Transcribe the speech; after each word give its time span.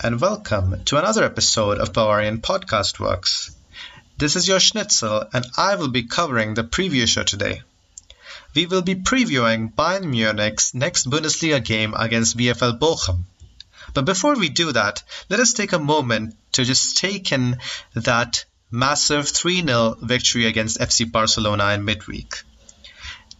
And 0.00 0.20
welcome 0.20 0.84
to 0.84 0.96
another 0.96 1.24
episode 1.24 1.78
of 1.78 1.92
Bavarian 1.92 2.40
Podcast 2.40 3.00
Works. 3.00 3.50
This 4.16 4.36
is 4.36 4.46
your 4.46 4.60
Schnitzel, 4.60 5.24
and 5.32 5.44
I 5.56 5.74
will 5.74 5.88
be 5.88 6.04
covering 6.04 6.54
the 6.54 6.62
preview 6.62 7.08
show 7.08 7.24
today. 7.24 7.62
We 8.54 8.66
will 8.66 8.82
be 8.82 8.94
previewing 8.94 9.74
Bayern 9.74 10.04
Munich's 10.04 10.72
next 10.72 11.10
Bundesliga 11.10 11.64
game 11.64 11.94
against 11.94 12.36
VfL 12.36 12.78
Bochum. 12.78 13.24
But 13.92 14.04
before 14.04 14.36
we 14.36 14.48
do 14.48 14.70
that, 14.70 15.02
let 15.30 15.40
us 15.40 15.52
take 15.52 15.72
a 15.72 15.80
moment 15.80 16.36
to 16.52 16.64
just 16.64 16.96
take 16.96 17.32
in 17.32 17.58
that 17.94 18.44
massive 18.70 19.28
3 19.28 19.62
0 19.62 19.96
victory 20.00 20.46
against 20.46 20.78
FC 20.78 21.10
Barcelona 21.10 21.72
in 21.72 21.84
midweek. 21.84 22.44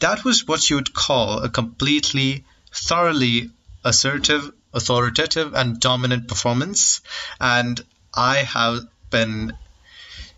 That 0.00 0.25
was 0.25 0.48
what 0.48 0.69
you 0.69 0.77
would 0.77 0.92
call 0.92 1.38
a 1.38 1.48
completely, 1.48 2.45
thoroughly 2.72 3.52
assertive 3.84 4.50
authoritative 4.78 5.55
and 5.55 5.78
dominant 5.78 6.28
performance. 6.28 7.02
And 7.38 7.80
I 8.14 8.38
have 8.38 8.80
been 9.10 9.52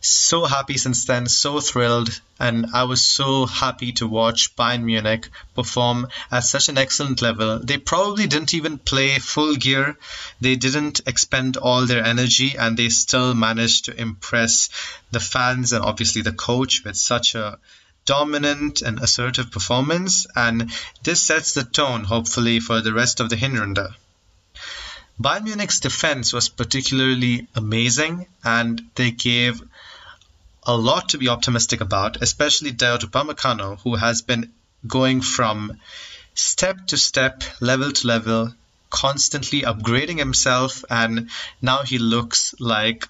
so 0.01 0.47
happy 0.47 0.79
since 0.79 1.05
then, 1.05 1.29
so 1.29 1.61
thrilled, 1.61 2.21
and 2.39 2.67
I 2.73 2.85
was 2.85 3.05
so 3.05 3.45
happy 3.45 3.93
to 3.93 4.07
watch 4.09 4.57
Bayern 4.57 4.85
Munich 4.85 5.29
perform 5.55 6.09
at 6.31 6.45
such 6.45 6.71
an 6.71 6.79
excellent 6.79 7.21
level. 7.21 7.59
They 7.59 7.77
probably 7.77 8.27
didn't 8.27 8.55
even 8.55 8.79
play 8.79 9.19
full 9.19 9.57
gear, 9.57 9.99
they 10.41 10.57
didn't 10.57 11.03
expend 11.07 11.59
all 11.59 11.85
their 11.85 12.05
energy, 12.05 12.57
and 12.59 12.77
they 12.77 12.89
still 12.89 13.35
managed 13.35 13.85
to 13.85 14.01
impress 14.01 14.71
the 15.11 15.21
fans 15.21 15.73
and 15.73 15.85
obviously 15.85 16.23
the 16.23 16.33
coach 16.33 16.83
with 16.85 16.97
such 16.97 17.35
a 17.35 17.59
dominant 18.07 18.81
and 18.81 19.01
assertive 19.01 19.51
performance. 19.51 20.27
And 20.35 20.71
this 21.03 21.23
sets 21.23 21.53
the 21.53 21.65
tone, 21.65 22.05
hopefully, 22.05 22.61
for 22.61 22.81
the 22.81 22.95
rest 22.95 23.21
of 23.21 23.29
the 23.29 23.37
Hinrunde. 23.37 23.95
Bayern 25.21 25.45
Munich's 25.45 25.81
defense 25.81 26.33
was 26.33 26.49
particularly 26.49 27.47
amazing, 27.55 28.27
and 28.43 28.91
they 28.95 29.11
gave 29.11 29.61
a 30.63 30.75
lot 30.75 31.11
to 31.11 31.19
be 31.19 31.29
optimistic 31.29 31.83
about, 31.83 32.23
especially 32.23 32.73
Dayot 32.73 33.01
Upamecano, 33.01 33.79
who 33.81 33.97
has 33.97 34.23
been 34.23 34.51
going 34.87 35.21
from 35.21 35.79
step 36.33 36.87
to 36.87 36.97
step, 36.97 37.45
level 37.61 37.93
to 37.93 38.07
level, 38.07 38.55
constantly 38.89 39.61
upgrading 39.61 40.17
himself, 40.17 40.87
and 40.89 41.29
now 41.61 41.83
he 41.83 41.99
looks 41.99 42.55
like 42.59 43.07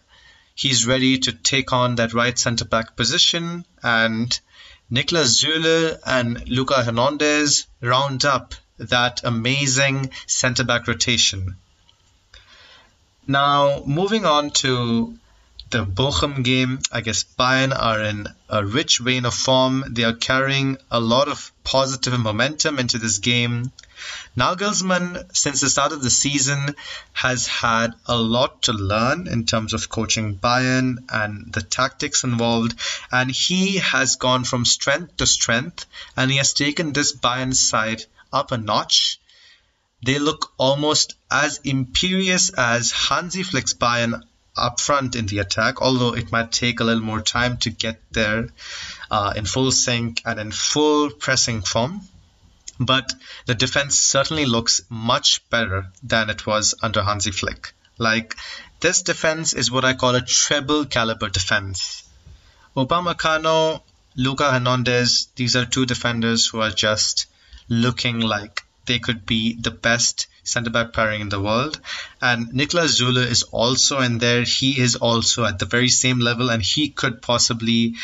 he's 0.57 0.89
ready 0.89 1.17
to 1.19 1.33
take 1.33 1.73
on 1.73 1.95
that 1.95 2.13
right 2.13 2.37
centre 2.37 2.65
back 2.65 2.97
position. 2.97 3.65
And 3.85 4.37
Niklas 4.91 5.41
Süle 5.41 5.97
and 6.05 6.49
Luca 6.49 6.83
Hernandez 6.83 7.69
round 7.81 8.25
up 8.25 8.57
that 8.79 9.21
amazing 9.23 10.11
centre 10.27 10.65
back 10.65 10.89
rotation. 10.89 11.57
Now, 13.27 13.83
moving 13.87 14.25
on 14.25 14.51
to 14.63 15.19
the 15.71 15.87
Bochum 15.87 16.43
game, 16.43 16.81
I 16.91 17.01
guess 17.01 17.25
Bayern 17.39 17.73
are 17.79 18.03
in 18.03 18.27
a 18.49 18.65
rich 18.65 18.99
vein 18.99 19.25
of 19.25 19.35
form. 19.35 19.85
They 19.89 20.03
are 20.03 20.15
carrying 20.15 20.79
a 20.91 20.99
lot 20.99 21.29
of 21.29 21.53
positive 21.63 22.19
momentum 22.19 22.79
into 22.79 22.99
this 22.99 23.19
game. 23.19 23.71
Nagelsmann, 24.37 25.37
since 25.37 25.61
the 25.61 25.71
start 25.71 25.93
of 25.93 26.03
the 26.03 26.11
season, 26.11 26.75
has 27.13 27.47
had 27.47 27.95
a 28.07 28.17
lot 28.17 28.63
to 28.63 28.73
learn 28.73 29.29
in 29.29 29.47
terms 29.47 29.75
of 29.75 29.89
coaching 29.89 30.37
Bayern 30.37 31.05
and 31.09 31.53
the 31.53 31.63
tactics 31.63 32.25
involved, 32.25 32.75
and 33.13 33.31
he 33.31 33.77
has 33.79 34.17
gone 34.17 34.45
from 34.45 34.65
strength 34.65 35.19
to 35.19 35.27
strength, 35.27 35.87
and 36.17 36.31
he 36.31 36.39
has 36.39 36.53
taken 36.53 36.93
this 36.93 37.15
Bayern 37.15 37.55
side 37.55 38.05
up 38.33 38.51
a 38.51 38.57
notch 38.57 39.21
they 40.03 40.19
look 40.19 40.53
almost 40.57 41.15
as 41.31 41.61
imperious 41.65 42.51
as 42.51 42.91
Hansi 42.91 43.43
Flick's 43.43 43.75
Bayern 43.75 44.23
up 44.57 44.81
front 44.81 45.15
in 45.15 45.27
the 45.27 45.39
attack, 45.39 45.81
although 45.81 46.15
it 46.15 46.33
might 46.33 46.53
take 46.53 46.81
a 46.81 46.85
little 46.85 47.03
more 47.03 47.21
time 47.21 47.57
to 47.59 47.71
get 47.71 48.01
there 48.11 48.49
uh, 49.11 49.33
in 49.37 49.45
full 49.45 49.71
sync 49.71 50.23
and 50.25 50.41
in 50.41 50.53
full 50.53 51.11
pressing 51.11 51.63
form. 51.63 52.01
But 52.79 53.13
the 53.47 53.55
defense 53.55 53.99
certainly 53.99 54.47
looks 54.47 54.81
much 54.89 55.49
better 55.51 55.93
than 56.03 56.31
it 56.31 56.47
was 56.47 56.75
under 56.83 57.03
Hansi 57.03 57.31
Flick. 57.31 57.75
Like, 57.99 58.37
this 58.81 59.03
defense 59.03 59.53
is 59.53 59.71
what 59.71 59.85
I 59.85 59.93
call 59.93 60.15
a 60.15 60.23
treble 60.23 60.87
caliber 60.87 61.29
defense. 61.29 62.03
Obama 62.75 63.15
Upamecano, 63.15 63.83
Luca 64.17 64.51
Hernandez, 64.51 65.29
these 65.37 65.57
are 65.57 65.67
two 65.67 65.85
defenders 65.85 66.47
who 66.47 66.61
are 66.61 66.71
just 66.71 67.27
looking 67.69 68.21
like 68.21 68.60
they 68.91 68.99
could 68.99 69.25
be 69.25 69.55
the 69.55 69.71
best 69.71 70.27
centre 70.43 70.71
back 70.71 70.93
pairing 70.93 71.21
in 71.21 71.29
the 71.29 71.41
world. 71.41 71.81
And 72.21 72.49
Niklas 72.49 73.01
Süle 73.01 73.25
is 73.25 73.45
also 73.45 74.01
in 74.01 74.19
there. 74.19 74.43
He 74.43 74.81
is 74.81 74.97
also 74.97 75.45
at 75.45 75.61
the 75.61 75.67
very 75.77 75.89
same 75.89 76.19
level, 76.19 76.51
and 76.51 76.61
he 76.61 76.89
could 76.89 77.23
possibly, 77.23 77.95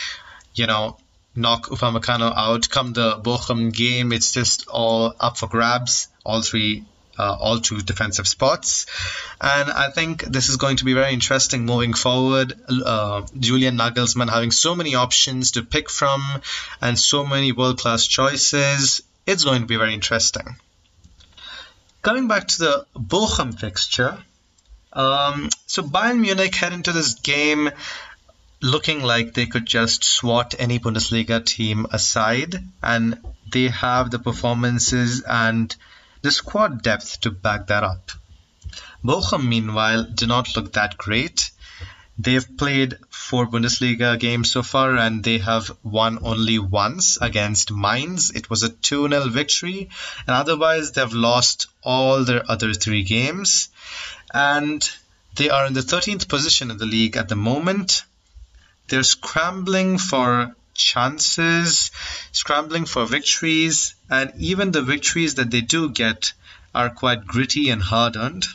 you 0.55 0.67
know, 0.67 0.97
knock 1.35 1.67
Upamecano 1.67 2.33
out. 2.37 2.71
Come 2.71 2.93
the 2.93 3.19
Bochum 3.19 3.73
game, 3.73 4.13
it's 4.13 4.31
just 4.33 4.69
all 4.69 5.15
up 5.19 5.39
for 5.39 5.49
grabs. 5.49 6.09
All 6.25 6.43
three. 6.43 6.85
Uh, 7.19 7.35
all 7.41 7.59
two 7.61 7.81
defensive 7.81 8.29
spots. 8.29 8.85
And 9.41 9.71
I 9.71 9.89
think 9.91 10.23
this 10.23 10.51
is 10.51 10.59
going 10.59 10.77
to 10.77 10.85
be 10.85 10.93
very 10.93 11.15
interesting 11.15 11.65
moving 11.65 11.95
forward. 11.95 12.53
Uh, 12.69 13.23
Julian 13.39 13.79
Nagelsmann 13.79 14.29
having 14.29 14.51
so 14.51 14.75
many 14.75 14.95
options 14.97 15.53
to 15.53 15.63
pick 15.63 15.89
from 15.89 16.21
and 16.83 16.99
so 16.99 17.25
many 17.25 17.53
world 17.53 17.79
class 17.79 18.07
choices. 18.07 19.01
It's 19.27 19.45
going 19.45 19.63
to 19.63 19.67
be 19.67 19.77
very 19.77 19.95
interesting. 19.95 20.57
Coming 22.07 22.29
back 22.29 22.47
to 22.47 22.59
the 22.61 22.87
Bochum 22.95 23.59
fixture, 23.59 24.17
um, 24.93 25.49
so 25.67 25.83
Bayern 25.83 26.21
Munich 26.21 26.55
head 26.55 26.73
into 26.73 26.93
this 26.93 27.15
game 27.15 27.69
looking 28.63 29.03
like 29.03 29.35
they 29.35 29.47
could 29.47 29.67
just 29.67 30.05
swat 30.05 30.55
any 30.57 30.79
Bundesliga 30.79 31.45
team 31.45 31.85
aside, 31.91 32.63
and 32.81 33.19
they 33.51 33.67
have 33.71 34.13
the 34.13 34.21
performances 34.21 35.23
and 35.23 35.75
the 36.23 36.31
squad 36.31 36.81
depth 36.81 37.23
to 37.23 37.33
back 37.33 37.67
that 37.67 37.83
up. 37.83 38.13
Bochum, 39.05 39.49
meanwhile, 39.49 40.05
do 40.05 40.29
not 40.29 40.55
look 40.55 40.75
that 40.75 40.97
great. 40.97 41.46
They've 42.19 42.57
played 42.57 42.99
four 43.11 43.47
Bundesliga 43.47 44.19
games 44.19 44.51
so 44.51 44.63
far 44.63 44.97
and 44.97 45.23
they 45.23 45.39
have 45.39 45.71
won 45.83 46.19
only 46.23 46.59
once 46.59 47.19
against 47.21 47.71
Mainz. 47.71 48.31
It 48.31 48.49
was 48.49 48.63
a 48.63 48.71
2 48.71 49.09
0 49.09 49.29
victory, 49.29 49.91
and 50.27 50.35
otherwise, 50.35 50.93
they've 50.93 51.13
lost 51.13 51.67
all 51.83 52.25
their 52.25 52.51
other 52.51 52.73
three 52.73 53.03
games. 53.03 53.69
And 54.33 54.89
they 55.35 55.51
are 55.51 55.67
in 55.67 55.75
the 55.75 55.83
13th 55.83 56.27
position 56.29 56.71
in 56.71 56.79
the 56.79 56.87
league 56.87 57.19
at 57.19 57.29
the 57.29 57.37
moment. 57.37 58.05
They're 58.89 59.03
scrambling 59.03 59.99
for 59.99 60.57
chances, 60.73 61.91
scrambling 62.33 62.87
for 62.87 63.05
victories, 63.05 63.95
and 64.09 64.33
even 64.39 64.73
the 64.73 64.83
victories 64.83 65.35
that 65.35 65.51
they 65.51 65.61
do 65.61 65.91
get 65.91 66.33
are 66.75 66.89
quite 66.89 67.27
gritty 67.27 67.69
and 67.69 67.83
hard 67.83 68.17
earned. 68.17 68.47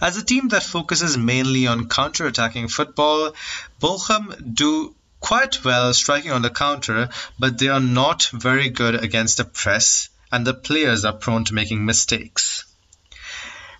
As 0.00 0.16
a 0.16 0.24
team 0.24 0.48
that 0.48 0.62
focuses 0.62 1.16
mainly 1.16 1.66
on 1.66 1.88
counter-attacking 1.88 2.68
football, 2.68 3.34
Bochum 3.80 4.54
do 4.54 4.94
quite 5.20 5.64
well 5.64 5.92
striking 5.94 6.32
on 6.32 6.42
the 6.42 6.50
counter, 6.50 7.08
but 7.38 7.58
they 7.58 7.68
are 7.68 7.80
not 7.80 8.28
very 8.32 8.68
good 8.68 8.94
against 8.94 9.36
the 9.36 9.44
press, 9.44 10.08
and 10.30 10.46
the 10.46 10.54
players 10.54 11.04
are 11.04 11.12
prone 11.12 11.44
to 11.44 11.54
making 11.54 11.84
mistakes. 11.84 12.64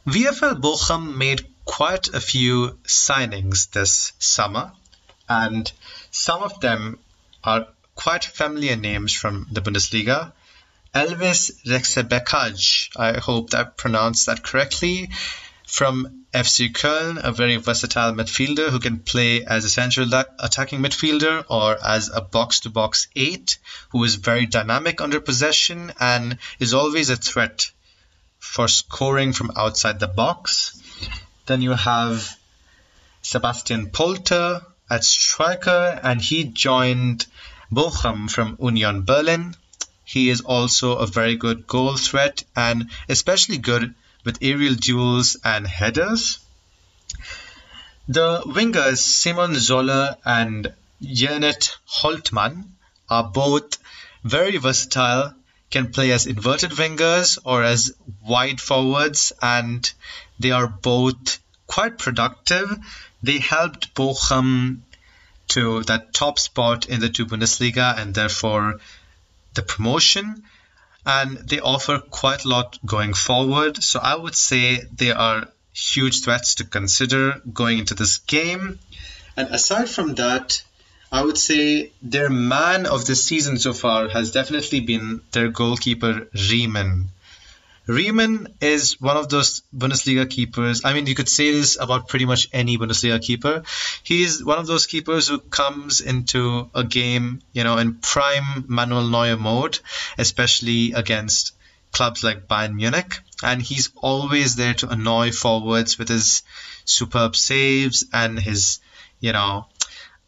VfL 0.07 0.61
Bochum 0.61 1.17
made 1.17 1.47
quite 1.65 2.09
a 2.09 2.21
few 2.21 2.79
signings 2.85 3.71
this 3.71 4.13
summer, 4.19 4.73
and 5.29 5.71
some 6.11 6.43
of 6.43 6.61
them 6.61 6.99
are 7.45 7.67
quite 7.95 8.25
familiar 8.25 8.77
names 8.77 9.13
from 9.13 9.47
the 9.53 9.61
Bundesliga. 9.61 10.33
Elvis 10.95 11.51
Rexhbecaj, 11.67 12.97
I 12.97 13.19
hope 13.19 13.53
I 13.53 13.65
pronounced 13.65 14.27
that 14.27 14.43
correctly, 14.43 15.11
from 15.69 16.25
FC 16.33 16.73
Köln, 16.73 17.23
a 17.23 17.31
very 17.31 17.57
versatile 17.57 18.15
midfielder 18.15 18.71
who 18.71 18.81
can 18.81 18.99
play 18.99 19.45
as 19.45 19.67
a 19.67 19.71
central 19.71 20.09
attacking 20.39 20.81
midfielder 20.81 21.45
or 21.49 21.77
as 21.85 22.09
a 22.09 22.23
box 22.23 22.61
to 22.61 22.71
box 22.71 23.07
eight, 23.15 23.59
who 23.91 24.03
is 24.03 24.15
very 24.15 24.47
dynamic 24.47 25.03
under 25.03 25.21
possession 25.21 25.93
and 26.01 26.39
is 26.59 26.73
always 26.73 27.11
a 27.11 27.17
threat 27.17 27.71
for 28.39 28.67
scoring 28.67 29.35
from 29.35 29.53
outside 29.57 30.01
the 30.01 30.09
box. 30.09 30.81
Then 31.45 31.61
you 31.61 31.73
have 31.73 32.35
Sebastian 33.21 33.91
Polter 33.91 34.63
at 34.89 35.05
striker, 35.05 36.01
and 36.03 36.23
he 36.23 36.45
joined 36.45 37.27
Bochum 37.71 38.31
from 38.31 38.57
Union 38.59 39.03
Berlin. 39.03 39.55
He 40.03 40.31
is 40.31 40.41
also 40.41 40.97
a 40.97 41.07
very 41.07 41.37
good 41.37 41.67
goal 41.67 41.99
threat 41.99 42.43
and 42.57 42.89
especially 43.11 43.59
good 43.59 43.95
with 44.29 44.43
aerial 44.43 44.75
duels 44.75 45.39
and 45.43 45.67
headers. 45.67 46.39
The 48.09 48.43
wingers 48.45 48.99
Simon 48.99 49.55
Zoller 49.55 50.19
and 50.23 50.75
Gerrit 51.03 51.79
Holtmann 51.87 52.73
are 53.09 53.25
both 53.25 53.79
very 54.23 54.59
versatile, 54.59 55.33
can 55.71 55.93
play 55.93 56.11
as 56.13 56.27
inverted 56.27 56.73
wingers 56.73 57.39
or 57.43 57.65
as 57.65 57.95
wide 58.23 58.61
forwards, 58.61 59.33
and 59.41 59.91
they 60.39 60.51
are 60.51 60.69
both 60.69 61.39
quite 61.67 61.97
productive. 61.97 62.69
They 63.23 63.39
helped 63.39 63.95
Bochum 63.95 64.83
to 65.55 65.85
that 65.85 66.13
top 66.13 66.39
spot 66.39 66.85
in 66.85 67.01
the 67.01 67.09
two 67.09 67.25
Bundesliga 67.25 67.97
and 67.97 68.15
therefore 68.15 68.79
the 69.55 69.63
promotion. 69.63 70.43
And 71.09 71.39
they 71.39 71.59
offer 71.59 71.99
quite 71.99 72.45
a 72.45 72.49
lot 72.49 72.79
going 72.85 73.15
forward. 73.15 73.83
So 73.83 73.99
I 73.99 74.15
would 74.15 74.37
say 74.37 74.83
they 74.95 75.11
are 75.11 75.49
huge 75.73 76.23
threats 76.23 76.57
to 76.57 76.65
consider 76.65 77.41
going 77.53 77.79
into 77.79 77.95
this 77.95 78.19
game. 78.19 78.79
And 79.37 79.49
aside 79.49 79.89
from 79.89 80.17
that, 80.17 80.63
I 81.11 81.23
would 81.23 81.39
say 81.39 81.93
their 82.03 82.29
man 82.29 82.85
of 82.85 83.07
the 83.07 83.15
season 83.17 83.59
so 83.59 83.73
far 83.73 84.09
has 84.09 84.33
definitely 84.33 84.81
been 84.81 85.23
their 85.33 85.49
goalkeeper, 85.49 86.29
Riemann. 86.35 87.09
Riemann 87.89 88.49
is 88.61 89.01
one 89.01 89.17
of 89.17 89.31
those 89.31 89.63
Bundesliga 89.75 90.29
keepers. 90.29 90.83
I 90.85 90.93
mean, 90.93 91.07
you 91.07 91.15
could 91.15 91.29
say 91.29 91.53
this 91.53 91.79
about 91.81 92.07
pretty 92.07 92.27
much 92.27 92.49
any 92.53 92.77
Bundesliga 92.77 93.21
keeper. 93.21 93.63
He's 94.03 94.45
one 94.45 94.59
of 94.59 94.67
those 94.67 94.87
keepers 94.87 95.27
who 95.27 95.39
comes 95.39 96.03
into 96.03 96.69
a 96.75 96.85
game, 96.85 97.41
you 97.55 97.65
know, 97.65 97.79
in 97.79 97.95
prime 97.95 98.67
Manuel 98.69 99.09
Neuer 99.09 99.39
mode, 99.39 99.81
especially 100.19 100.93
against 100.93 101.55
clubs 101.91 102.23
like 102.23 102.47
Bayern 102.47 102.75
Munich. 102.75 103.21
And 103.43 103.63
he's 103.63 103.91
always 103.97 104.57
there 104.57 104.75
to 104.75 104.91
annoy 104.91 105.33
forwards 105.33 105.99
with 105.99 106.11
his 106.11 106.43
superb 106.85 107.37
saves 107.37 108.05
and 108.13 108.39
his, 108.39 108.81
you 109.21 109.33
know, 109.33 109.67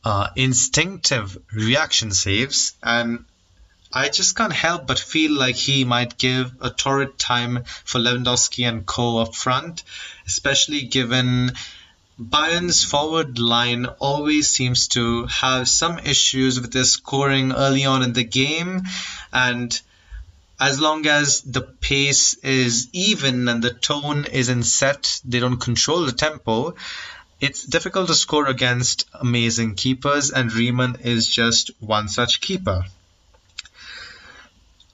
uh, 0.02 0.28
instinctive 0.34 1.36
reaction 1.52 2.10
saves, 2.12 2.72
and 2.82 3.26
I 3.92 4.08
just 4.08 4.36
can't 4.36 4.52
help 4.52 4.86
but 4.86 5.00
feel 5.00 5.32
like 5.32 5.56
he 5.56 5.84
might 5.84 6.16
give 6.16 6.52
a 6.60 6.70
torrid 6.70 7.18
time 7.18 7.64
for 7.84 7.98
Lewandowski 7.98 8.68
and 8.68 8.86
co 8.86 9.18
up 9.18 9.34
front, 9.34 9.82
especially 10.26 10.82
given 10.82 11.52
Bayern's 12.20 12.84
forward 12.84 13.38
line 13.38 13.86
always 13.86 14.48
seems 14.48 14.88
to 14.88 15.26
have 15.26 15.68
some 15.68 15.98
issues 15.98 16.60
with 16.60 16.72
their 16.72 16.84
scoring 16.84 17.50
early 17.50 17.84
on 17.84 18.02
in 18.02 18.12
the 18.12 18.24
game, 18.24 18.82
and 19.32 19.80
as 20.60 20.78
long 20.78 21.06
as 21.06 21.40
the 21.40 21.62
pace 21.62 22.34
is 22.34 22.88
even 22.92 23.48
and 23.48 23.62
the 23.62 23.72
tone 23.72 24.26
isn't 24.26 24.64
set, 24.64 25.20
they 25.24 25.40
don't 25.40 25.56
control 25.56 26.04
the 26.04 26.12
tempo, 26.12 26.76
it's 27.40 27.64
difficult 27.64 28.08
to 28.08 28.14
score 28.14 28.46
against 28.46 29.08
amazing 29.14 29.74
keepers, 29.74 30.30
and 30.30 30.52
Riemann 30.52 30.96
is 31.02 31.26
just 31.26 31.70
one 31.80 32.08
such 32.08 32.40
keeper. 32.40 32.84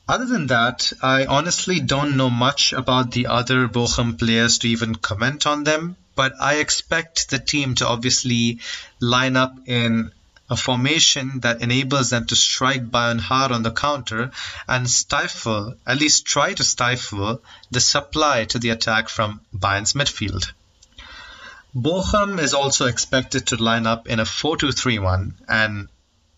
Other 0.08 0.26
than 0.26 0.46
that, 0.46 0.92
I 1.02 1.26
honestly 1.26 1.80
don't 1.80 2.16
know 2.16 2.30
much 2.30 2.72
about 2.72 3.10
the 3.10 3.26
other 3.26 3.66
Bochum 3.66 4.16
players 4.16 4.58
to 4.58 4.68
even 4.68 4.94
comment 4.94 5.48
on 5.48 5.64
them, 5.64 5.96
but 6.14 6.32
I 6.40 6.56
expect 6.56 7.28
the 7.28 7.40
team 7.40 7.74
to 7.76 7.88
obviously 7.88 8.60
line 9.00 9.36
up 9.36 9.58
in 9.66 10.12
a 10.48 10.56
formation 10.56 11.40
that 11.40 11.60
enables 11.60 12.10
them 12.10 12.24
to 12.26 12.36
strike 12.36 12.88
Bayern 12.88 13.18
hard 13.18 13.50
on 13.50 13.64
the 13.64 13.72
counter 13.72 14.30
and 14.68 14.88
stifle, 14.88 15.74
at 15.84 15.98
least 15.98 16.24
try 16.24 16.54
to 16.54 16.62
stifle, 16.62 17.42
the 17.72 17.80
supply 17.80 18.44
to 18.44 18.60
the 18.60 18.70
attack 18.70 19.08
from 19.08 19.40
Bayern's 19.52 19.94
midfield. 19.94 20.52
Bochum 21.74 22.38
is 22.38 22.54
also 22.54 22.86
expected 22.86 23.48
to 23.48 23.56
line 23.56 23.88
up 23.88 24.06
in 24.06 24.20
a 24.20 24.24
4 24.24 24.56
2 24.56 24.70
3 24.70 25.00
1 25.00 25.34
and 25.48 25.88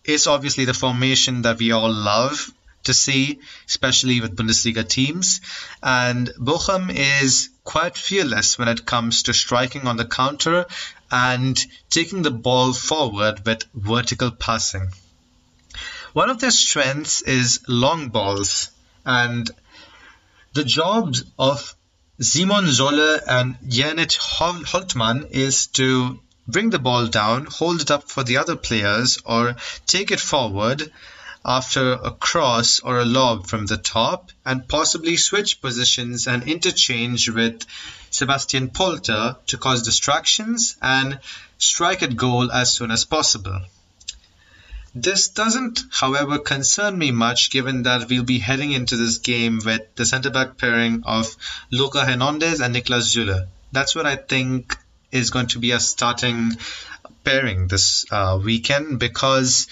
is 0.03 0.25
obviously 0.25 0.65
the 0.65 0.73
formation 0.73 1.43
that 1.43 1.59
we 1.59 1.71
all 1.71 1.93
love 1.93 2.51
to 2.89 2.93
see, 2.95 3.39
especially 3.67 4.19
with 4.19 4.35
Bundesliga 4.35 4.83
teams. 4.87 5.41
And 5.81 6.27
Bochum 6.39 6.89
is 6.89 7.49
quite 7.63 7.95
fearless 7.95 8.57
when 8.57 8.67
it 8.67 8.85
comes 8.85 9.23
to 9.23 9.33
striking 9.33 9.85
on 9.87 9.97
the 9.97 10.05
counter 10.05 10.65
and 11.11 11.55
taking 11.89 12.23
the 12.23 12.31
ball 12.31 12.73
forward 12.73 13.45
with 13.45 13.65
vertical 13.75 14.31
passing. 14.31 14.87
One 16.13 16.31
of 16.31 16.39
their 16.39 16.51
strengths 16.51 17.21
is 17.21 17.59
long 17.67 18.09
balls, 18.09 18.71
and 19.05 19.49
the 20.53 20.63
jobs 20.63 21.23
of 21.37 21.75
Simon 22.19 22.71
Zoller 22.71 23.21
and 23.27 23.55
Gerrit 23.67 24.17
Holtmann 24.17 25.29
is 25.29 25.67
to 25.77 26.19
bring 26.47 26.71
the 26.71 26.79
ball 26.79 27.05
down, 27.05 27.45
hold 27.45 27.81
it 27.81 27.91
up 27.91 28.09
for 28.09 28.23
the 28.23 28.37
other 28.37 28.55
players, 28.55 29.19
or 29.25 29.55
take 29.85 30.09
it 30.09 30.19
forward 30.19 30.91
after 31.45 31.93
a 31.93 32.11
cross 32.11 32.79
or 32.79 32.99
a 32.99 33.05
lob 33.05 33.47
from 33.47 33.65
the 33.65 33.77
top, 33.77 34.31
and 34.45 34.67
possibly 34.67 35.17
switch 35.17 35.61
positions 35.61 36.27
and 36.27 36.43
interchange 36.43 37.29
with 37.29 37.65
Sebastian 38.09 38.69
Polter 38.69 39.35
to 39.47 39.57
cause 39.57 39.83
distractions 39.83 40.75
and 40.81 41.19
strike 41.57 42.03
at 42.03 42.15
goal 42.15 42.51
as 42.51 42.73
soon 42.73 42.91
as 42.91 43.05
possible. 43.05 43.61
This 44.95 45.27
doesn't, 45.27 45.81
however, 45.91 46.39
concern 46.39 46.97
me 46.97 47.11
much 47.11 47.51
given 47.51 47.83
that 47.83 48.09
we'll 48.09 48.23
be 48.23 48.39
heading 48.39 48.71
into 48.71 48.97
this 48.97 49.19
game 49.19 49.59
with 49.63 49.81
the 49.95 50.05
centre 50.05 50.31
back 50.31 50.57
pairing 50.57 51.03
of 51.05 51.35
Luca 51.69 52.03
Hernandez 52.05 52.59
and 52.59 52.75
Niklas 52.75 53.15
Süle. 53.15 53.47
That's 53.71 53.93
what 53.95 54.07
I 54.07 54.15
think 54.15 54.75
is 55.11 55.29
going 55.29 55.47
to 55.47 55.59
be 55.59 55.71
a 55.71 55.79
starting 55.79 56.57
pairing 57.23 57.67
this 57.67 58.05
uh, 58.11 58.39
weekend 58.43 58.99
because 58.99 59.67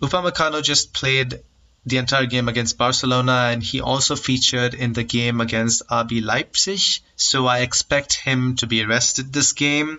Upamecano 0.00 0.62
just 0.62 0.92
played 0.92 1.40
the 1.86 1.96
entire 1.96 2.26
game 2.26 2.48
against 2.48 2.78
Barcelona 2.78 3.48
and 3.52 3.62
he 3.62 3.80
also 3.80 4.14
featured 4.14 4.74
in 4.74 4.92
the 4.92 5.04
game 5.04 5.40
against 5.40 5.86
RB 5.88 6.22
Leipzig. 6.22 6.80
So 7.16 7.46
I 7.46 7.60
expect 7.60 8.14
him 8.14 8.56
to 8.56 8.66
be 8.66 8.84
arrested 8.84 9.32
this 9.32 9.52
game. 9.52 9.98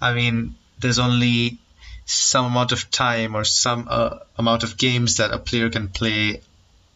I 0.00 0.14
mean, 0.14 0.54
there's 0.78 0.98
only 0.98 1.58
some 2.04 2.46
amount 2.46 2.72
of 2.72 2.90
time 2.90 3.34
or 3.34 3.44
some 3.44 3.88
uh, 3.90 4.18
amount 4.38 4.62
of 4.62 4.76
games 4.76 5.16
that 5.16 5.32
a 5.32 5.38
player 5.38 5.68
can 5.70 5.88
play 5.88 6.40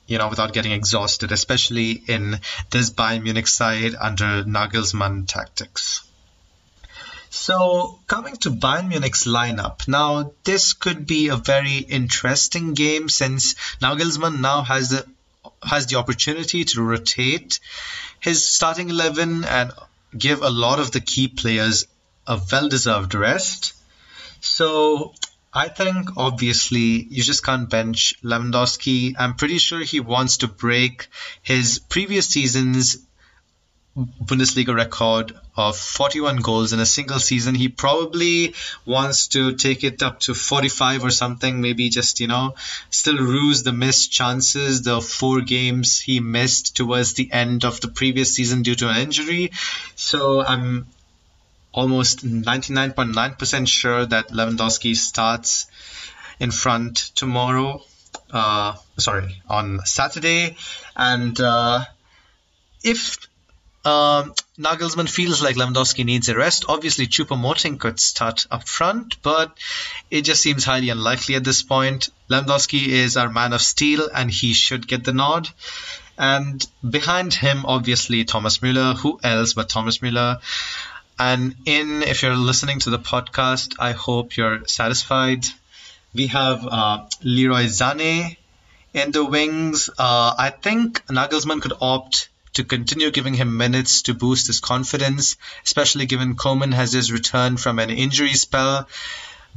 you 0.06 0.18
know, 0.18 0.28
without 0.28 0.52
getting 0.52 0.72
exhausted, 0.72 1.30
especially 1.30 1.92
in 1.92 2.40
this 2.70 2.90
Bayern 2.90 3.22
Munich 3.22 3.46
side 3.46 3.94
under 3.94 4.42
Nagelsmann 4.42 5.28
tactics. 5.28 6.02
So, 7.30 8.00
coming 8.08 8.36
to 8.38 8.50
Bayern 8.50 8.88
Munich's 8.88 9.24
lineup, 9.24 9.86
now 9.86 10.32
this 10.42 10.72
could 10.72 11.06
be 11.06 11.28
a 11.28 11.36
very 11.36 11.78
interesting 11.78 12.74
game 12.74 13.08
since 13.08 13.54
Nagelsmann 13.80 14.40
now 14.40 14.62
has 14.62 14.90
the 14.90 15.06
has 15.62 15.86
the 15.86 15.96
opportunity 15.96 16.64
to 16.64 16.82
rotate 16.82 17.60
his 18.18 18.46
starting 18.46 18.90
11 18.90 19.44
and 19.44 19.72
give 20.16 20.42
a 20.42 20.50
lot 20.50 20.80
of 20.80 20.90
the 20.90 21.00
key 21.00 21.28
players 21.28 21.86
a 22.26 22.40
well-deserved 22.50 23.14
rest. 23.14 23.74
So 24.40 25.14
I 25.52 25.68
think 25.68 26.16
obviously 26.16 27.06
you 27.10 27.22
just 27.22 27.44
can't 27.44 27.70
bench 27.70 28.14
Lewandowski. 28.22 29.14
I'm 29.18 29.34
pretty 29.34 29.58
sure 29.58 29.80
he 29.80 30.00
wants 30.00 30.38
to 30.38 30.48
break 30.48 31.08
his 31.42 31.78
previous 31.78 32.26
season's 32.26 32.98
Bundesliga 33.96 34.74
record 34.74 35.32
of 35.56 35.76
41 35.76 36.36
goals 36.36 36.72
in 36.72 36.78
a 36.78 36.86
single 36.86 37.18
season. 37.18 37.56
He 37.56 37.68
probably 37.68 38.54
wants 38.86 39.28
to 39.28 39.54
take 39.56 39.82
it 39.82 40.02
up 40.02 40.20
to 40.20 40.34
45 40.34 41.04
or 41.04 41.10
something, 41.10 41.60
maybe 41.60 41.88
just, 41.88 42.20
you 42.20 42.28
know, 42.28 42.54
still 42.90 43.18
ruse 43.18 43.64
the 43.64 43.72
missed 43.72 44.12
chances, 44.12 44.82
the 44.82 45.00
four 45.00 45.40
games 45.40 45.98
he 45.98 46.20
missed 46.20 46.76
towards 46.76 47.14
the 47.14 47.32
end 47.32 47.64
of 47.64 47.80
the 47.80 47.88
previous 47.88 48.34
season 48.34 48.62
due 48.62 48.76
to 48.76 48.88
an 48.88 48.96
injury. 48.96 49.50
So 49.96 50.40
I'm 50.40 50.86
almost 51.72 52.24
99.9% 52.24 53.68
sure 53.68 54.06
that 54.06 54.28
Lewandowski 54.28 54.94
starts 54.94 55.66
in 56.38 56.52
front 56.52 57.10
tomorrow. 57.16 57.82
Uh, 58.30 58.74
sorry, 58.98 59.42
on 59.48 59.80
Saturday. 59.84 60.56
And 60.94 61.40
uh, 61.40 61.84
if 62.84 63.29
um, 63.84 64.34
Nagelsmann 64.58 65.08
feels 65.08 65.42
like 65.42 65.56
Lewandowski 65.56 66.04
needs 66.04 66.28
a 66.28 66.36
rest. 66.36 66.66
Obviously, 66.68 67.06
Choupo-Moting 67.06 67.78
could 67.78 67.98
start 67.98 68.46
up 68.50 68.68
front, 68.68 69.22
but 69.22 69.56
it 70.10 70.22
just 70.22 70.42
seems 70.42 70.64
highly 70.64 70.90
unlikely 70.90 71.34
at 71.34 71.44
this 71.44 71.62
point. 71.62 72.10
Lewandowski 72.28 72.88
is 72.88 73.16
our 73.16 73.30
man 73.30 73.52
of 73.52 73.62
steel, 73.62 74.08
and 74.14 74.30
he 74.30 74.52
should 74.52 74.86
get 74.86 75.04
the 75.04 75.12
nod. 75.12 75.48
And 76.18 76.66
behind 76.88 77.32
him, 77.32 77.64
obviously, 77.64 78.24
Thomas 78.24 78.58
Müller. 78.58 78.96
Who 78.96 79.18
else 79.22 79.54
but 79.54 79.70
Thomas 79.70 79.98
Müller? 79.98 80.40
And 81.18 81.54
in, 81.64 82.02
if 82.02 82.22
you're 82.22 82.34
listening 82.34 82.78
to 82.80 82.90
the 82.90 82.98
podcast, 82.98 83.76
I 83.78 83.92
hope 83.92 84.36
you're 84.36 84.66
satisfied. 84.66 85.46
We 86.14 86.28
have 86.28 86.66
uh, 86.66 87.06
Leroy 87.22 87.64
Sané 87.64 88.36
in 88.92 89.12
the 89.12 89.24
wings. 89.24 89.90
Uh, 89.90 90.34
I 90.36 90.50
think 90.50 91.04
Nagelsmann 91.06 91.62
could 91.62 91.74
opt 91.80 92.29
to 92.54 92.64
continue 92.64 93.10
giving 93.10 93.34
him 93.34 93.56
minutes 93.56 94.02
to 94.02 94.14
boost 94.14 94.46
his 94.46 94.60
confidence, 94.60 95.36
especially 95.64 96.06
given 96.06 96.36
Coman 96.36 96.72
has 96.72 96.92
just 96.92 97.10
returned 97.10 97.60
from 97.60 97.78
an 97.78 97.90
injury 97.90 98.34
spell. 98.34 98.88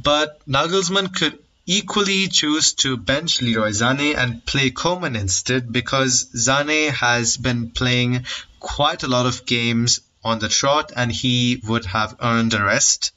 But 0.02 0.40
Nagelsmann 0.46 1.14
could 1.14 1.38
equally 1.66 2.28
choose 2.28 2.74
to 2.74 2.96
bench 2.96 3.40
Leroy 3.40 3.70
Sané 3.70 4.16
and 4.16 4.44
play 4.44 4.70
Coman 4.70 5.16
instead 5.16 5.72
because 5.72 6.26
Sané 6.34 6.90
has 6.90 7.36
been 7.36 7.70
playing 7.70 8.26
quite 8.60 9.02
a 9.02 9.08
lot 9.08 9.26
of 9.26 9.46
games 9.46 10.00
on 10.22 10.38
the 10.38 10.48
trot 10.48 10.92
and 10.94 11.10
he 11.10 11.60
would 11.66 11.84
have 11.86 12.16
earned 12.20 12.54
a 12.54 12.62
rest. 12.62 13.12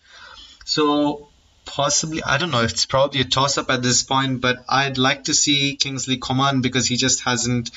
So 0.65 1.29
possibly 1.65 2.23
I 2.23 2.37
don't 2.37 2.51
know 2.51 2.61
it's 2.61 2.85
probably 2.85 3.21
a 3.21 3.25
toss 3.25 3.57
up 3.57 3.69
at 3.69 3.83
this 3.83 4.01
point 4.01 4.39
but 4.39 4.63
I'd 4.69 4.97
like 4.97 5.25
to 5.25 5.33
see 5.33 5.75
Kingsley 5.75 6.17
Coman 6.17 6.61
because 6.61 6.87
he 6.87 6.95
just 6.95 7.21
hasn't 7.21 7.71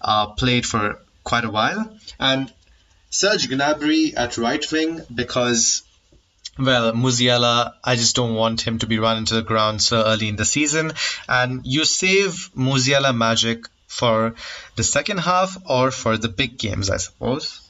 uh, 0.00 0.28
played 0.28 0.64
for 0.64 0.98
quite 1.24 1.44
a 1.44 1.50
while 1.50 1.96
and 2.20 2.52
Serge 3.10 3.48
Gnabry 3.48 4.12
at 4.16 4.38
right 4.38 4.72
wing 4.72 5.00
because 5.14 5.82
well, 6.58 6.92
Musiala, 6.92 7.72
I 7.82 7.96
just 7.96 8.14
don't 8.14 8.34
want 8.34 8.60
him 8.60 8.78
to 8.78 8.86
be 8.86 8.98
run 8.98 9.18
into 9.18 9.34
the 9.34 9.42
ground 9.42 9.82
so 9.82 10.04
early 10.04 10.28
in 10.28 10.36
the 10.36 10.44
season. 10.44 10.92
And 11.28 11.62
you 11.64 11.84
save 11.84 12.50
Musiala 12.56 13.16
magic 13.16 13.66
for 13.88 14.34
the 14.76 14.84
second 14.84 15.18
half 15.18 15.56
or 15.66 15.90
for 15.90 16.16
the 16.16 16.28
big 16.28 16.58
games, 16.58 16.90
I 16.90 16.98
suppose. 16.98 17.60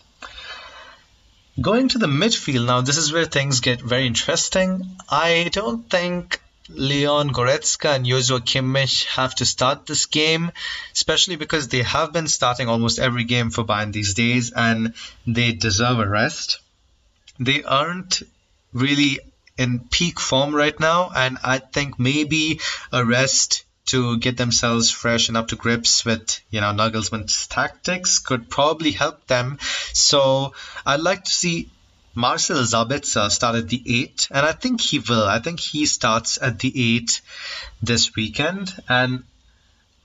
Going 1.61 1.89
to 1.89 1.99
the 1.99 2.07
midfield 2.07 2.67
now, 2.67 2.81
this 2.81 2.97
is 2.97 3.13
where 3.13 3.25
things 3.25 3.61
get 3.61 3.81
very 3.81 4.07
interesting. 4.07 4.97
I 5.09 5.49
don't 5.53 5.89
think 5.89 6.41
Leon 6.69 7.31
Goretzka 7.31 7.95
and 7.95 8.07
Joshua 8.07 8.41
Kimmich 8.41 9.05
have 9.07 9.35
to 9.35 9.45
start 9.45 9.87
this 9.87 10.07
game, 10.07 10.51
especially 10.93 11.37
because 11.37 11.69
they 11.69 11.83
have 11.83 12.13
been 12.13 12.27
starting 12.27 12.69
almost 12.69 12.99
every 12.99 13.25
game 13.25 13.51
for 13.51 13.65
Bayern 13.65 13.93
these 13.93 14.15
days 14.15 14.51
and 14.51 14.95
they 15.27 15.53
deserve 15.53 15.99
a 15.99 16.09
rest. 16.09 16.61
They 17.39 17.63
aren't 17.65 18.23
really 18.73 19.21
in 19.59 19.81
peak 19.81 20.19
form 20.19 20.55
right 20.55 20.79
now, 20.81 21.11
and 21.15 21.39
I 21.45 21.59
think 21.59 21.99
maybe 21.99 22.61
a 22.93 23.05
rest 23.05 23.65
to 23.87 24.17
get 24.17 24.37
themselves 24.39 24.91
fresh 24.91 25.29
and 25.29 25.37
up 25.37 25.49
to 25.49 25.57
grips 25.57 26.05
with 26.05 26.41
you 26.51 26.61
know 26.61 26.73
Nagelsmann's 26.73 27.47
tactics 27.47 28.19
could 28.19 28.49
probably 28.49 28.93
help 28.93 29.27
them. 29.27 29.59
So 29.93 30.55
I'd 30.87 31.01
like 31.01 31.25
to 31.25 31.31
see 31.31 31.69
Marcel 32.15 32.65
Sabitzer 32.65 33.31
start 33.31 33.57
at 33.57 33.69
the 33.69 33.83
eight, 33.87 34.29
and 34.31 34.47
I 34.47 34.53
think 34.53 34.81
he 34.81 34.99
will. 34.99 35.25
I 35.25 35.41
think 35.41 35.61
he 35.61 35.87
starts 35.87 36.39
at 36.41 36.59
the 36.59 36.73
eight 36.95 37.21
this 37.83 38.15
weekend, 38.15 38.75
and 38.89 39.25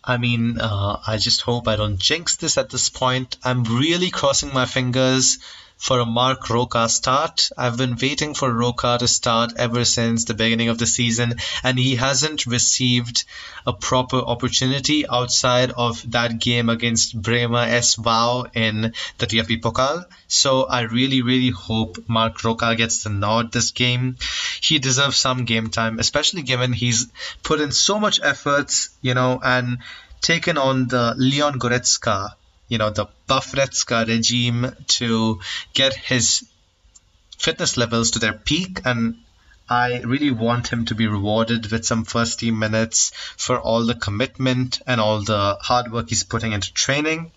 I 0.03 0.17
mean, 0.17 0.59
uh, 0.59 0.99
I 1.05 1.17
just 1.17 1.41
hope 1.41 1.67
I 1.67 1.75
don't 1.75 1.99
jinx 1.99 2.37
this 2.37 2.57
at 2.57 2.69
this 2.69 2.89
point. 2.89 3.37
I'm 3.43 3.63
really 3.63 4.09
crossing 4.09 4.53
my 4.53 4.65
fingers 4.65 5.39
for 5.79 6.01
a 6.01 6.05
Marc 6.05 6.50
Roca 6.50 6.89
start. 6.89 7.50
I've 7.57 7.77
been 7.77 7.95
waiting 8.00 8.33
for 8.33 8.53
Roca 8.53 8.98
to 9.00 9.07
start 9.07 9.53
ever 9.55 9.86
since 9.86 10.25
the 10.25 10.33
beginning 10.33 10.67
of 10.67 10.77
the 10.77 10.86
season, 10.86 11.36
and 11.63 11.79
he 11.79 11.95
hasn't 11.95 12.45
received 12.45 13.24
a 13.65 13.71
proper 13.71 14.17
opportunity 14.17 15.07
outside 15.07 15.71
of 15.71 16.12
that 16.12 16.38
game 16.38 16.67
against 16.67 17.19
Bremer 17.19 17.65
SV 17.65 18.55
in 18.55 18.93
the 19.19 19.25
DFB 19.25 19.62
Pokal. 19.62 20.03
So 20.27 20.65
I 20.65 20.81
really, 20.81 21.21
really 21.21 21.50
hope 21.50 21.98
Marc 22.09 22.43
Roca 22.43 22.75
gets 22.75 23.03
the 23.03 23.09
nod 23.09 23.53
this 23.53 23.71
game. 23.71 24.17
He 24.59 24.79
deserves 24.79 25.15
some 25.15 25.45
game 25.45 25.69
time, 25.69 25.98
especially 25.98 26.41
given 26.41 26.74
he's 26.74 27.07
put 27.41 27.62
in 27.62 27.71
so 27.71 28.00
much 28.01 28.19
efforts, 28.21 28.89
you 29.01 29.13
know, 29.13 29.39
and 29.41 29.77
taken 30.21 30.57
on 30.57 30.89
the 30.89 31.13
Leon 31.17 31.57
Goretzka 31.57 32.33
you 32.69 32.77
know 32.77 32.89
the 32.89 33.07
Pafrecka 33.27 34.07
regime 34.07 34.73
to 34.99 35.39
get 35.73 35.93
his 35.93 36.45
fitness 37.38 37.75
levels 37.77 38.11
to 38.11 38.19
their 38.19 38.33
peak 38.33 38.81
and 38.85 39.17
I 39.69 39.99
really 39.99 40.31
want 40.31 40.67
him 40.67 40.85
to 40.85 40.95
be 40.95 41.05
rewarded 41.05 41.71
with 41.71 41.85
some 41.85 42.03
first 42.03 42.39
team 42.39 42.57
minutes 42.57 43.11
for 43.38 43.59
all 43.59 43.85
the 43.85 43.93
commitment 43.93 44.81
and 44.88 44.99
all 44.99 45.21
the 45.21 45.57
hard 45.61 45.91
work 45.91 46.09
he's 46.09 46.23
putting 46.23 46.53
into 46.53 46.73
training. 46.73 47.31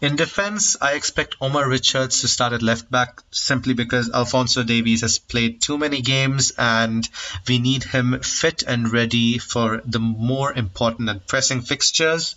In 0.00 0.14
defense, 0.14 0.76
I 0.80 0.92
expect 0.92 1.34
Omar 1.40 1.68
Richards 1.68 2.20
to 2.20 2.28
start 2.28 2.52
at 2.52 2.62
left 2.62 2.88
back 2.88 3.20
simply 3.32 3.74
because 3.74 4.08
Alphonso 4.08 4.62
Davies 4.62 5.00
has 5.00 5.18
played 5.18 5.60
too 5.60 5.76
many 5.76 6.00
games 6.00 6.52
and 6.56 7.08
we 7.48 7.58
need 7.58 7.82
him 7.82 8.20
fit 8.20 8.62
and 8.64 8.92
ready 8.92 9.38
for 9.38 9.82
the 9.84 9.98
more 9.98 10.52
important 10.52 11.08
and 11.08 11.26
pressing 11.26 11.62
fixtures. 11.62 12.36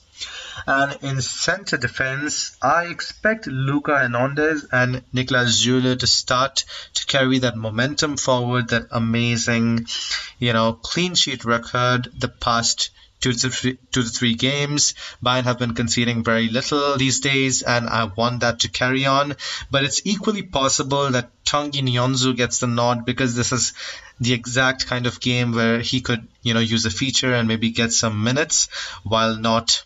And 0.67 0.97
in 1.01 1.21
center 1.21 1.77
defense, 1.77 2.55
I 2.61 2.85
expect 2.85 3.47
Luca 3.47 3.97
Hernandez 3.97 4.67
and 4.71 5.03
Niklas 5.13 5.65
Süle 5.65 5.97
to 5.97 6.07
start 6.07 6.65
to 6.93 7.05
carry 7.05 7.39
that 7.39 7.57
momentum 7.57 8.17
forward, 8.17 8.69
that 8.69 8.87
amazing, 8.91 9.87
you 10.39 10.53
know, 10.53 10.73
clean 10.73 11.15
sheet 11.15 11.45
record 11.45 12.11
the 12.17 12.27
past 12.27 12.91
two 13.21 13.33
to 13.33 13.49
three, 13.49 13.77
two 13.91 14.03
to 14.03 14.09
three 14.09 14.35
games. 14.35 14.95
Bayern 15.23 15.43
have 15.43 15.59
been 15.59 15.75
conceding 15.75 16.23
very 16.23 16.49
little 16.49 16.97
these 16.97 17.19
days, 17.19 17.61
and 17.61 17.87
I 17.87 18.05
want 18.05 18.41
that 18.41 18.59
to 18.61 18.69
carry 18.69 19.05
on. 19.05 19.35
But 19.69 19.83
it's 19.83 20.01
equally 20.05 20.41
possible 20.43 21.11
that 21.11 21.31
Tanguy 21.45 21.81
Nianzou 21.81 22.35
gets 22.35 22.59
the 22.59 22.67
nod 22.67 23.05
because 23.05 23.35
this 23.35 23.51
is 23.51 23.73
the 24.19 24.33
exact 24.33 24.87
kind 24.87 25.05
of 25.05 25.19
game 25.19 25.53
where 25.53 25.79
he 25.79 26.01
could, 26.01 26.27
you 26.41 26.53
know, 26.53 26.59
use 26.59 26.85
a 26.85 26.89
feature 26.89 27.33
and 27.33 27.47
maybe 27.47 27.71
get 27.71 27.93
some 27.93 28.23
minutes 28.23 28.67
while 29.03 29.37
not 29.37 29.83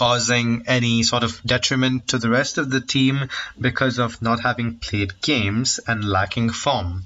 causing 0.00 0.62
any 0.66 1.02
sort 1.02 1.22
of 1.22 1.42
detriment 1.44 2.08
to 2.08 2.16
the 2.16 2.30
rest 2.30 2.56
of 2.56 2.70
the 2.70 2.80
team 2.80 3.28
because 3.60 3.98
of 3.98 4.22
not 4.22 4.40
having 4.40 4.78
played 4.78 5.12
games 5.20 5.78
and 5.86 6.02
lacking 6.02 6.48
form. 6.48 7.04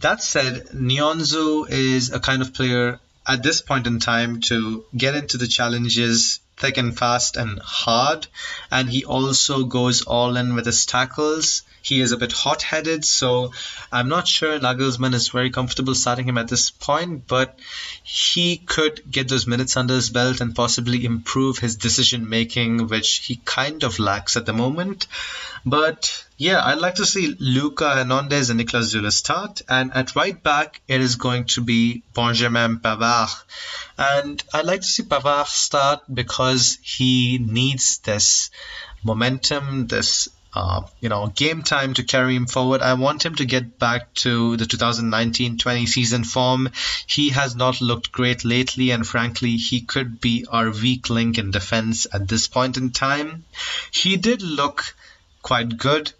That 0.00 0.20
said, 0.20 0.70
Nianzou 0.74 1.70
is 1.70 2.10
a 2.10 2.18
kind 2.18 2.42
of 2.42 2.52
player 2.52 2.98
at 3.24 3.44
this 3.44 3.60
point 3.60 3.86
in 3.86 4.00
time 4.00 4.40
to 4.48 4.84
get 4.96 5.14
into 5.14 5.38
the 5.38 5.46
challenges 5.46 6.40
thick 6.56 6.78
and 6.78 6.96
fast 6.96 7.36
and 7.36 7.58
hard. 7.60 8.26
And 8.70 8.88
he 8.88 9.04
also 9.04 9.64
goes 9.64 10.02
all 10.02 10.36
in 10.36 10.54
with 10.54 10.66
his 10.66 10.86
tackles. 10.86 11.62
He 11.82 12.00
is 12.00 12.10
a 12.10 12.16
bit 12.16 12.32
hot 12.32 12.62
headed, 12.62 13.04
so 13.04 13.52
I'm 13.92 14.08
not 14.08 14.26
sure 14.26 14.58
Nagelsmann 14.58 15.14
is 15.14 15.28
very 15.28 15.50
comfortable 15.50 15.94
starting 15.94 16.28
him 16.28 16.38
at 16.38 16.48
this 16.48 16.70
point, 16.70 17.28
but 17.28 17.58
he 18.02 18.56
could 18.56 19.02
get 19.08 19.28
those 19.28 19.46
minutes 19.46 19.76
under 19.76 19.94
his 19.94 20.10
belt 20.10 20.40
and 20.40 20.54
possibly 20.54 21.04
improve 21.04 21.58
his 21.58 21.76
decision 21.76 22.28
making, 22.28 22.88
which 22.88 23.18
he 23.18 23.40
kind 23.44 23.84
of 23.84 24.00
lacks 24.00 24.36
at 24.36 24.46
the 24.46 24.52
moment. 24.52 25.06
But 25.64 26.24
yeah, 26.38 26.62
I'd 26.62 26.78
like 26.78 26.96
to 26.96 27.06
see 27.06 27.34
Luca 27.38 27.94
Hernandez 27.94 28.50
and 28.50 28.60
Niklas 28.60 28.94
Süle 28.94 29.10
start. 29.10 29.62
And 29.70 29.94
at 29.94 30.14
right 30.14 30.40
back, 30.42 30.82
it 30.86 31.00
is 31.00 31.16
going 31.16 31.44
to 31.46 31.62
be 31.62 32.02
Benjamin 32.14 32.78
Pavard. 32.80 33.30
And 33.96 34.42
I'd 34.52 34.66
like 34.66 34.82
to 34.82 34.86
see 34.86 35.02
Pavard 35.02 35.46
start 35.46 36.02
because 36.12 36.76
he 36.82 37.38
needs 37.38 37.98
this 37.98 38.50
momentum, 39.02 39.86
this 39.86 40.28
uh, 40.52 40.82
you 41.00 41.08
know, 41.08 41.26
game 41.26 41.62
time 41.62 41.94
to 41.94 42.02
carry 42.02 42.34
him 42.36 42.46
forward. 42.46 42.82
I 42.82 42.94
want 42.94 43.24
him 43.24 43.34
to 43.36 43.44
get 43.46 43.78
back 43.78 44.12
to 44.14 44.58
the 44.58 44.64
2019-20 44.64 45.86
season 45.86 46.24
form. 46.24 46.70
He 47.06 47.30
has 47.30 47.56
not 47.56 47.80
looked 47.80 48.12
great 48.12 48.44
lately, 48.44 48.90
and 48.90 49.06
frankly, 49.06 49.56
he 49.56 49.82
could 49.82 50.20
be 50.20 50.46
our 50.50 50.70
weak 50.70 51.08
link 51.08 51.38
in 51.38 51.50
defense 51.50 52.06
at 52.12 52.28
this 52.28 52.46
point 52.46 52.76
in 52.76 52.90
time. 52.90 53.44
He 53.90 54.16
did 54.16 54.42
look 54.42 54.94
quite 55.42 55.76
good 55.76 56.12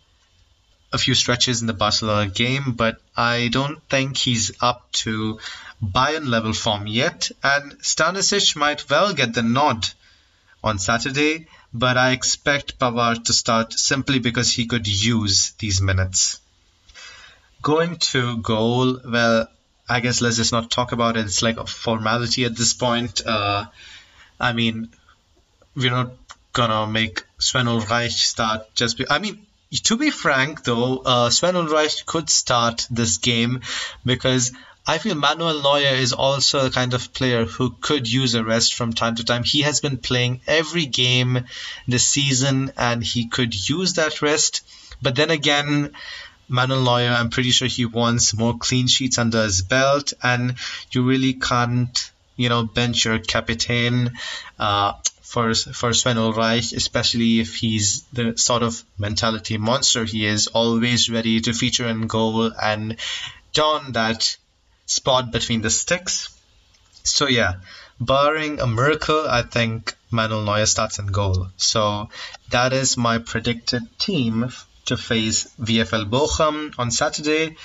a 0.92 0.98
few 0.98 1.14
stretches 1.14 1.60
in 1.60 1.66
the 1.66 1.72
Barcelona 1.72 2.30
game, 2.30 2.72
but 2.72 3.00
I 3.16 3.48
don't 3.48 3.82
think 3.88 4.16
he's 4.16 4.52
up 4.60 4.90
to 4.92 5.38
Bayern 5.82 6.26
level 6.28 6.52
form 6.52 6.86
yet, 6.86 7.30
and 7.42 7.72
Stanisic 7.80 8.56
might 8.56 8.88
well 8.88 9.12
get 9.12 9.34
the 9.34 9.42
nod 9.42 9.88
on 10.64 10.78
Saturday, 10.78 11.46
but 11.72 11.96
I 11.96 12.12
expect 12.12 12.78
Pavard 12.78 13.24
to 13.24 13.32
start 13.32 13.72
simply 13.72 14.18
because 14.18 14.50
he 14.50 14.66
could 14.66 14.86
use 14.86 15.52
these 15.58 15.80
minutes. 15.80 16.40
Going 17.62 17.96
to 17.96 18.38
goal, 18.38 19.00
well, 19.04 19.48
I 19.88 20.00
guess 20.00 20.20
let's 20.20 20.36
just 20.36 20.52
not 20.52 20.70
talk 20.70 20.92
about 20.92 21.16
it. 21.16 21.26
It's 21.26 21.42
like 21.42 21.58
a 21.58 21.66
formality 21.66 22.44
at 22.44 22.56
this 22.56 22.72
point. 22.72 23.24
Uh, 23.24 23.66
I 24.40 24.52
mean, 24.52 24.90
we're 25.74 25.90
not 25.90 26.12
gonna 26.52 26.86
make 26.90 27.24
Sven 27.38 27.66
Ulreich 27.66 28.12
start 28.12 28.74
just. 28.74 28.98
Be- 28.98 29.10
I 29.10 29.18
mean, 29.18 29.46
to 29.84 29.96
be 29.96 30.10
frank, 30.10 30.64
though, 30.64 30.98
uh, 30.98 31.30
Sven 31.30 31.54
Ulreich 31.54 32.06
could 32.06 32.30
start 32.30 32.86
this 32.90 33.18
game 33.18 33.60
because 34.04 34.52
I 34.86 34.98
feel 34.98 35.16
Manuel 35.16 35.62
Neuer 35.62 35.96
is 35.96 36.12
also 36.12 36.66
a 36.66 36.70
kind 36.70 36.94
of 36.94 37.12
player 37.12 37.44
who 37.44 37.70
could 37.80 38.10
use 38.10 38.34
a 38.34 38.44
rest 38.44 38.74
from 38.74 38.92
time 38.92 39.16
to 39.16 39.24
time. 39.24 39.42
He 39.42 39.62
has 39.62 39.80
been 39.80 39.98
playing 39.98 40.42
every 40.46 40.86
game 40.86 41.44
this 41.88 42.06
season 42.06 42.72
and 42.76 43.02
he 43.02 43.28
could 43.28 43.68
use 43.68 43.94
that 43.94 44.22
rest. 44.22 44.62
But 45.02 45.16
then 45.16 45.30
again, 45.30 45.90
Manuel 46.48 46.84
Neuer, 46.84 47.10
I'm 47.10 47.30
pretty 47.30 47.50
sure 47.50 47.66
he 47.66 47.86
wants 47.86 48.32
more 48.32 48.56
clean 48.56 48.86
sheets 48.86 49.18
under 49.18 49.42
his 49.42 49.62
belt, 49.62 50.12
and 50.22 50.54
you 50.92 51.02
really 51.02 51.34
can't, 51.34 52.10
you 52.36 52.48
know, 52.48 52.64
bench 52.64 53.04
your 53.04 53.18
captain 53.18 54.12
uh, 54.58 54.92
for 55.22 55.54
for 55.54 55.92
Sven 55.92 56.16
Ulreich, 56.16 56.72
especially 56.72 57.40
if 57.40 57.56
he's 57.56 58.02
the 58.12 58.36
sort 58.36 58.62
of 58.62 58.82
mentality 58.98 59.58
monster 59.58 60.04
he 60.04 60.24
is, 60.24 60.46
always 60.46 61.10
ready 61.10 61.40
to 61.40 61.52
feature 61.52 61.86
in 61.88 62.06
goal 62.06 62.52
and 62.60 62.96
don 63.52 63.92
that 63.92 64.36
spot 64.86 65.32
between 65.32 65.62
the 65.62 65.70
sticks. 65.70 66.28
So 67.02 67.26
yeah, 67.28 67.54
barring 68.00 68.60
a 68.60 68.66
miracle, 68.66 69.26
I 69.28 69.42
think 69.42 69.94
Manuel 70.10 70.44
Neuer 70.44 70.66
starts 70.66 70.98
in 70.98 71.06
goal. 71.06 71.48
So 71.56 72.08
that 72.50 72.72
is 72.72 72.96
my 72.96 73.18
predicted 73.18 73.82
team 73.98 74.50
to 74.86 74.96
face 74.96 75.48
VfL 75.60 76.08
Bochum 76.08 76.74
on 76.78 76.90
Saturday. 76.90 77.56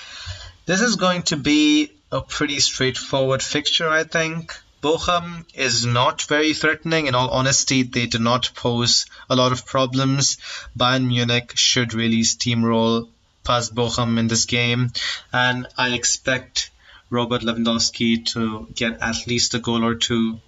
This 0.66 0.82
is 0.82 0.96
going 0.96 1.24
to 1.24 1.38
be 1.38 1.92
a 2.12 2.22
pretty 2.22 2.60
straightforward 2.60 3.42
fixture, 3.42 3.90
I 3.90 4.04
think. 4.04 4.54
Bochum 4.82 5.46
is 5.54 5.86
not 5.86 6.24
very 6.24 6.54
threatening. 6.54 7.06
In 7.08 7.16
all 7.16 7.30
honesty, 7.30 7.84
they 7.84 8.08
do 8.08 8.18
not 8.18 8.52
pose 8.56 9.06
a 9.30 9.36
lot 9.36 9.52
of 9.52 9.66
problems. 9.66 10.38
Bayern 10.78 11.08
Munich 11.08 11.54
should 11.56 11.94
really 11.94 12.22
steamroll 12.22 13.08
past 13.44 13.76
Bochum 13.76 14.18
in 14.18 14.28
this 14.28 14.46
game, 14.46 14.92
and 15.32 15.68
I 15.78 15.94
expect 15.94 16.72
Robert 17.10 17.42
Lewandowski 17.42 18.26
to 18.34 18.68
get 18.74 19.02
at 19.02 19.28
least 19.28 19.54
a 19.54 19.60
goal 19.60 19.84
or 19.84 19.96
two, 19.96 20.40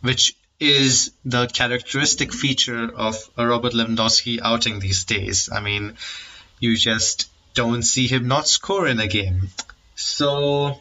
which 0.00 0.34
is 0.58 1.12
the 1.24 1.46
characteristic 1.46 2.32
feature 2.32 2.90
of 2.92 3.16
a 3.36 3.46
Robert 3.46 3.72
Lewandowski 3.72 4.40
outing 4.42 4.78
these 4.80 5.04
days. 5.04 5.48
I 5.50 5.60
mean, 5.60 5.96
you 6.58 6.76
just 6.76 7.28
don't 7.54 7.82
see 7.82 8.06
him 8.06 8.28
not 8.28 8.48
score 8.48 8.86
in 8.86 9.00
a 9.00 9.06
game. 9.06 9.50
So 9.94 10.80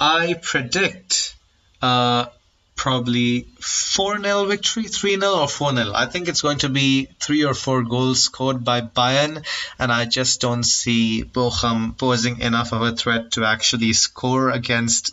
I 0.00 0.34
predict 0.34 1.34
uh, 1.82 2.26
probably 2.76 3.48
4 3.60 4.22
0 4.22 4.44
victory, 4.46 4.84
3 4.84 5.20
0 5.20 5.32
or 5.40 5.48
4 5.48 5.74
0. 5.74 5.92
I 5.94 6.06
think 6.06 6.28
it's 6.28 6.40
going 6.40 6.58
to 6.58 6.68
be 6.68 7.08
three 7.20 7.44
or 7.44 7.54
four 7.54 7.82
goals 7.82 8.22
scored 8.22 8.64
by 8.64 8.80
Bayern, 8.80 9.44
and 9.78 9.92
I 9.92 10.04
just 10.04 10.40
don't 10.40 10.62
see 10.62 11.24
Bochum 11.24 11.98
posing 11.98 12.40
enough 12.40 12.72
of 12.72 12.82
a 12.82 12.94
threat 12.94 13.32
to 13.32 13.44
actually 13.44 13.92
score 13.92 14.50
against 14.50 15.12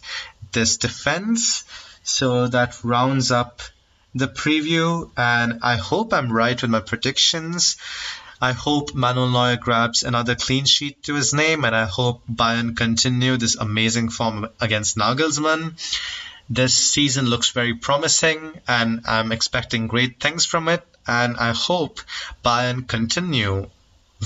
this 0.51 0.77
defense. 0.77 1.63
So 2.03 2.47
that 2.47 2.83
rounds 2.83 3.31
up 3.31 3.61
the 4.13 4.27
preview, 4.27 5.09
and 5.17 5.59
I 5.63 5.75
hope 5.75 6.13
I'm 6.13 6.31
right 6.31 6.61
with 6.61 6.71
my 6.71 6.79
predictions. 6.79 7.77
I 8.41 8.51
hope 8.51 8.93
Manuel 8.93 9.29
Neuer 9.29 9.55
grabs 9.55 10.03
another 10.03 10.35
clean 10.35 10.65
sheet 10.65 11.03
to 11.03 11.15
his 11.15 11.33
name, 11.33 11.63
and 11.63 11.75
I 11.75 11.85
hope 11.85 12.23
Bayern 12.27 12.75
continue 12.75 13.37
this 13.37 13.55
amazing 13.55 14.09
form 14.09 14.49
against 14.59 14.97
Nagelsmann. 14.97 15.75
This 16.49 16.75
season 16.75 17.25
looks 17.25 17.49
very 17.51 17.75
promising, 17.75 18.59
and 18.67 19.01
I'm 19.07 19.31
expecting 19.31 19.87
great 19.87 20.19
things 20.19 20.45
from 20.45 20.67
it. 20.67 20.85
And 21.07 21.37
I 21.37 21.53
hope 21.53 22.01
Bayern 22.43 22.87
continue 22.87 23.69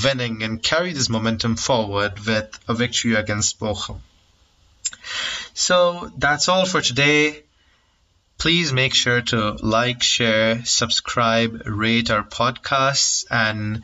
winning 0.03 0.43
and 0.43 0.63
carry 0.63 0.93
this 0.93 1.09
momentum 1.09 1.55
forward 1.55 2.25
with 2.25 2.59
a 2.67 2.73
victory 2.73 3.15
against 3.15 3.59
Bochum. 3.59 3.99
So 5.53 6.11
that's 6.17 6.47
all 6.47 6.65
for 6.65 6.81
today. 6.81 7.43
Please 8.39 8.71
make 8.71 8.93
sure 8.93 9.21
to 9.21 9.57
like, 9.61 10.01
share, 10.01 10.63
subscribe, 10.63 11.61
rate 11.65 12.09
our 12.09 12.23
podcasts, 12.23 13.25
and 13.29 13.83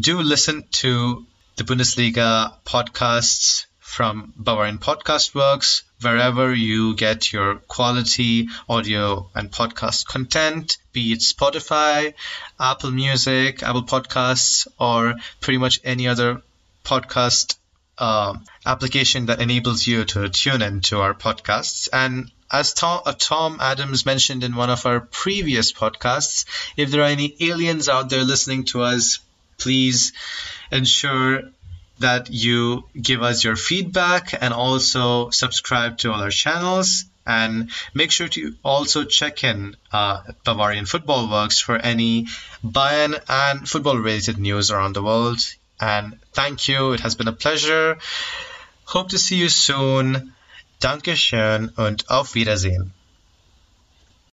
do 0.00 0.22
listen 0.22 0.64
to 0.70 1.26
the 1.56 1.64
Bundesliga 1.64 2.54
podcasts 2.64 3.66
from 3.80 4.32
Bavarian 4.36 4.78
Podcast 4.78 5.34
Works, 5.34 5.82
wherever 6.00 6.54
you 6.54 6.94
get 6.94 7.32
your 7.32 7.56
quality 7.56 8.48
audio 8.68 9.28
and 9.34 9.50
podcast 9.50 10.06
content, 10.06 10.78
be 10.92 11.12
it 11.12 11.18
Spotify, 11.18 12.14
Apple 12.60 12.92
Music, 12.92 13.62
Apple 13.64 13.82
Podcasts, 13.82 14.68
or 14.78 15.16
pretty 15.40 15.58
much 15.58 15.80
any 15.82 16.06
other 16.06 16.42
podcast 16.84 17.56
uh, 17.98 18.34
application 18.66 19.26
that 19.26 19.40
enables 19.40 19.86
you 19.86 20.04
to 20.04 20.28
tune 20.28 20.62
into 20.62 21.00
our 21.00 21.14
podcasts. 21.14 21.88
And 21.92 22.30
as 22.54 22.72
Tom, 22.72 23.00
uh, 23.04 23.12
Tom, 23.12 23.58
Adams 23.60 24.06
mentioned 24.06 24.44
in 24.44 24.54
one 24.54 24.70
of 24.70 24.86
our 24.86 25.00
previous 25.00 25.72
podcasts, 25.72 26.44
if 26.76 26.90
there 26.90 27.02
are 27.02 27.14
any 27.18 27.34
aliens 27.40 27.88
out 27.88 28.10
there 28.10 28.22
listening 28.22 28.64
to 28.64 28.82
us, 28.82 29.18
please 29.58 30.12
ensure 30.70 31.42
that 31.98 32.30
you 32.30 32.84
give 33.00 33.22
us 33.22 33.42
your 33.42 33.56
feedback 33.56 34.34
and 34.40 34.54
also 34.54 35.30
subscribe 35.30 35.98
to 35.98 36.12
all 36.12 36.20
our 36.20 36.30
channels 36.30 37.04
and 37.26 37.70
make 37.92 38.12
sure 38.12 38.28
to 38.28 38.54
also 38.64 39.02
check 39.04 39.42
in 39.42 39.76
uh, 39.92 40.22
Bavarian 40.44 40.86
Football 40.86 41.30
Works 41.30 41.58
for 41.58 41.76
any 41.76 42.26
Bayern 42.64 43.18
and 43.28 43.68
football 43.68 43.96
related 43.96 44.38
news 44.38 44.70
around 44.70 44.92
the 44.92 45.02
world. 45.02 45.38
And 45.80 46.20
thank 46.32 46.68
you, 46.68 46.92
it 46.92 47.00
has 47.00 47.16
been 47.16 47.28
a 47.28 47.32
pleasure. 47.32 47.98
Hope 48.84 49.08
to 49.08 49.18
see 49.18 49.36
you 49.36 49.48
soon. 49.48 50.33
Dankeschön 50.84 51.70
und 51.70 52.10
auf 52.10 52.34
Wiedersehen. 52.34 52.92